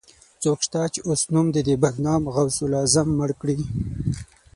څوک 0.41 0.59
شته، 0.65 0.81
چې 0.93 0.99
اوس 1.07 1.21
نوم 1.33 1.47
د 1.53 1.57
دې 1.67 1.75
بدنام 1.83 2.23
غوث 2.33 2.57
العظم 2.65 3.07
مړ 3.19 3.29
کړي 3.41 3.57